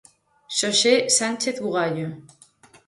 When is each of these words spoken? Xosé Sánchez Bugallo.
Xosé 0.57 0.93
Sánchez 1.17 1.55
Bugallo. 1.63 2.07